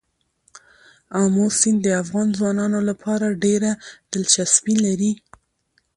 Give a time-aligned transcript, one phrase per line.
[1.21, 3.71] آمو سیند د افغان ځوانانو لپاره ډېره
[4.11, 5.11] دلچسپي لري.